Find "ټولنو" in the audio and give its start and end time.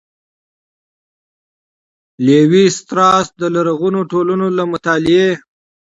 4.11-4.47